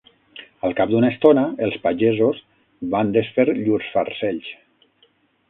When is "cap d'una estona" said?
0.77-1.43